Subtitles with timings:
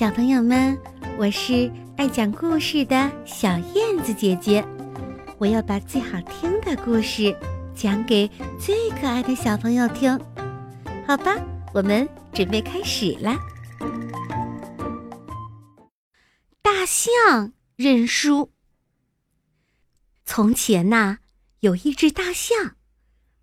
[0.00, 0.80] 小朋友们，
[1.18, 4.66] 我是爱讲故事的小燕子姐姐，
[5.36, 7.36] 我要把最好听的故事
[7.74, 8.26] 讲给
[8.58, 10.18] 最可爱的小朋友听，
[11.06, 11.36] 好吧？
[11.74, 13.38] 我们准备开始啦。
[16.62, 18.50] 大象认输。
[20.24, 21.18] 从前呐，
[21.58, 22.76] 有一只大象，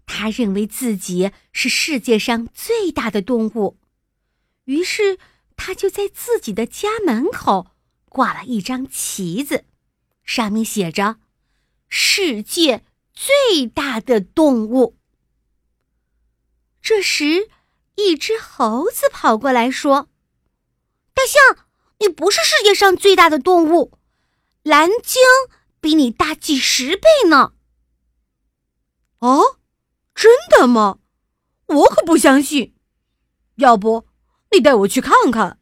[0.07, 3.77] 它认为自己是世界上最大的动物，
[4.65, 5.19] 于是。
[5.57, 7.71] 他就在自己的家门口
[8.07, 9.65] 挂了一张旗子，
[10.23, 11.17] 上面写着
[11.89, 14.97] “世界最大的动物”。
[16.81, 17.49] 这时，
[17.95, 20.07] 一只猴子跑过来说
[21.13, 21.65] ：“大象，
[21.99, 23.97] 你不是世界上最大的动物，
[24.63, 25.21] 蓝鲸
[25.81, 27.51] 比你大几十倍呢。
[29.19, 29.57] ”“哦，
[30.15, 30.99] 真的吗？
[31.65, 32.73] 我可不相信。
[33.55, 34.06] 要不……”
[34.57, 35.59] 你带我去看看。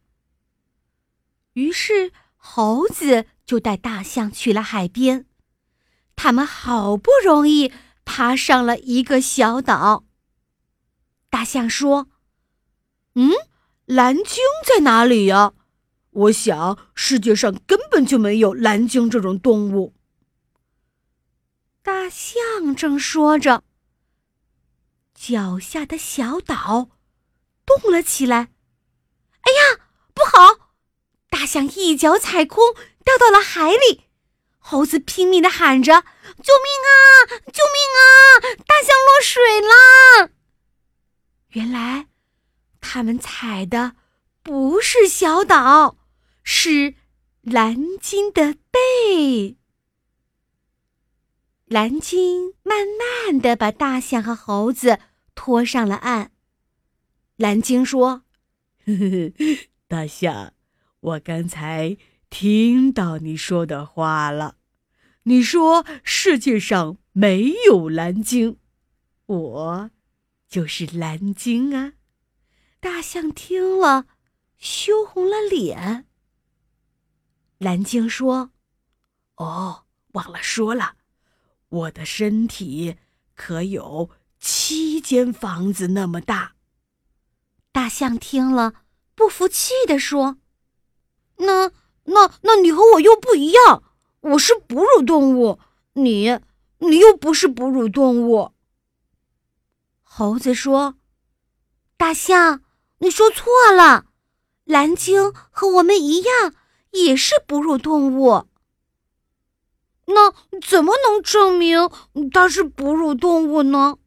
[1.54, 5.26] 于是猴子就带大象去了海边，
[6.16, 7.74] 他们好不容易
[8.06, 10.06] 爬上了一个小岛。
[11.30, 12.08] 大象说
[13.16, 13.32] ：“嗯，
[13.84, 15.52] 蓝鲸在哪里呀？
[16.12, 19.94] 我想世界上根本就没有蓝鲸这种动物。”
[21.84, 23.62] 大象正说着，
[25.14, 26.92] 脚下的小岛
[27.66, 28.55] 动了起来。
[29.46, 29.80] 哎呀，
[30.14, 30.72] 不好！
[31.30, 34.06] 大象一脚踩空，掉到了海里。
[34.58, 36.02] 猴子拼命的喊着
[36.42, 36.94] ：“救命啊！
[37.54, 38.58] 救命啊！
[38.66, 40.32] 大象落水了！”
[41.54, 42.08] 原来，
[42.82, 43.96] 他们踩的
[44.42, 45.98] 不是小岛，
[46.44, 46.96] 是
[47.42, 49.58] 蓝鲸的背。
[51.66, 55.00] 蓝鲸慢慢的把大象和猴子
[55.36, 56.32] 拖上了岸。
[57.36, 58.25] 蓝鲸说。
[59.88, 60.54] 大象，
[61.00, 61.98] 我刚才
[62.30, 64.58] 听到你说的话了。
[65.24, 68.58] 你说世界上没有蓝鲸，
[69.26, 69.92] 我
[70.48, 71.94] 就是蓝鲸啊！
[72.80, 74.06] 大象听了，
[74.58, 76.06] 羞红了脸。
[77.58, 78.52] 蓝鲸说
[79.38, 80.98] ：“哦，忘了说了，
[81.70, 82.98] 我的身体
[83.34, 86.55] 可有七间房子那么大。”
[87.76, 88.74] 大象听了，
[89.16, 90.38] 不服气地说
[91.40, 91.74] ：“那、
[92.06, 93.84] 那、那你和我又不一样，
[94.22, 95.60] 我是哺乳动物，
[95.92, 96.40] 你、
[96.78, 98.54] 你又不是哺乳动物。”
[100.04, 100.96] 猴子说
[101.98, 102.62] ：“大象，
[103.00, 104.06] 你说错了，
[104.64, 106.54] 蓝鲸和我们一样，
[106.92, 108.46] 也是哺乳动物。
[110.06, 110.32] 那
[110.66, 111.90] 怎么能证明
[112.32, 113.98] 它是哺乳动物呢？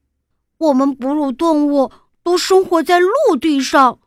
[0.56, 1.92] 我们哺乳动物。”
[2.28, 4.00] 都生活在陆地上，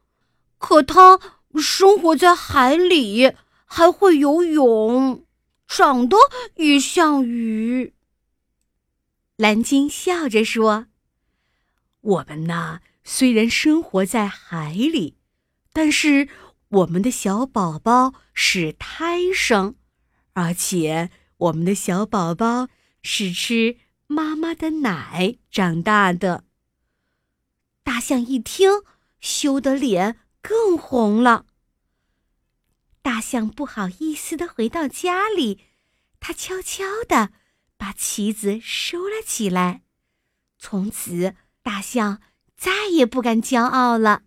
[0.59, 1.19] 可它
[1.55, 3.33] 生活在海里，
[3.65, 5.25] 还会游泳，
[5.67, 6.15] 长得
[6.57, 7.95] 也像鱼。
[9.37, 10.85] 蓝鲸笑着说
[12.01, 15.17] ：“我们呐，虽然生活在海里，
[15.73, 16.29] 但是
[16.69, 19.73] 我们的小宝宝是胎生，
[20.33, 22.67] 而且我们的小宝宝
[23.01, 26.43] 是吃妈妈的奶长大的。”
[28.01, 28.83] 象一听，
[29.21, 31.45] 羞得脸更红了。
[33.01, 35.63] 大象不好意思的回到家里，
[36.19, 37.31] 他悄悄的
[37.77, 39.83] 把旗子收了起来。
[40.57, 42.21] 从此，大象
[42.57, 44.23] 再也不敢骄傲了。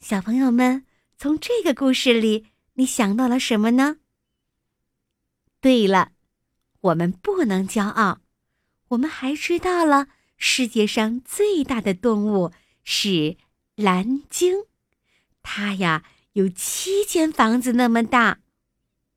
[0.00, 3.96] 小朋友们，从这个故事里，你想到了什么呢？
[5.60, 6.12] 对了，
[6.80, 8.20] 我们不能骄傲。
[8.88, 10.08] 我们还知道了。
[10.42, 12.50] 世界上最大的动物
[12.82, 13.36] 是
[13.76, 14.64] 蓝鲸，
[15.42, 16.02] 它呀
[16.32, 18.38] 有七间房子那么大。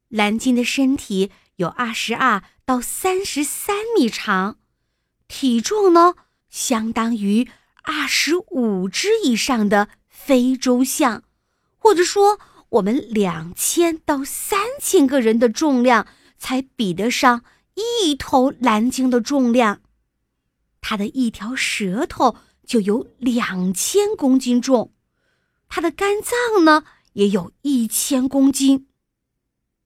[0.09, 4.57] 蓝鲸的身体有二十二到三十三米长，
[5.29, 6.15] 体重呢
[6.49, 7.47] 相当于
[7.83, 11.23] 二十五只以上的非洲象，
[11.77, 12.37] 或者说
[12.67, 16.05] 我们两千到三千个人的重量
[16.37, 19.82] 才比得上一头蓝鲸的重量。
[20.85, 22.35] 它的一条舌头
[22.67, 24.93] 就有两千公斤重，
[25.69, 26.83] 它的肝脏呢
[27.13, 28.87] 也有一千公斤。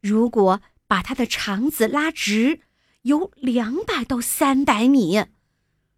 [0.02, 2.62] 如果把它的肠子拉直，
[3.04, 5.26] 有两百到三百米。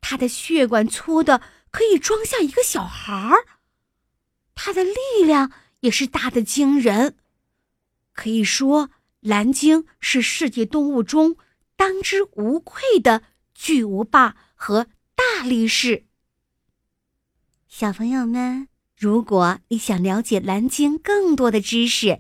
[0.02, 1.42] 它的血管粗的
[1.72, 3.46] 可以装下一个小孩儿。
[4.54, 7.16] 它的力量也是大的惊人，
[8.14, 8.90] 可以说
[9.22, 11.38] 蓝鲸是世界动物中
[11.78, 13.24] 当之无愧的
[13.60, 14.38] 巨无霸。
[14.62, 16.04] 和大力士，
[17.70, 18.68] 小朋友们，
[18.98, 22.20] 如果你想了解蓝鲸更多的知识，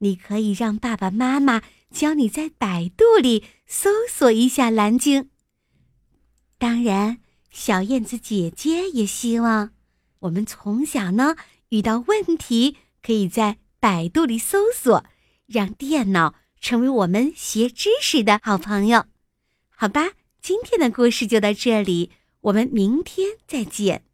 [0.00, 5.30] 你可以让爸爸妈妈教你在百度里搜索一下蓝鲸。
[6.58, 9.70] 当然，小燕子姐姐也希望
[10.18, 11.36] 我们从小呢
[11.70, 15.06] 遇到问题，可以在百度里搜索，
[15.46, 19.06] 让电脑成为我们学知识的好朋友。
[19.70, 24.07] 好吧，今天的故事就到这里，我们明天再见。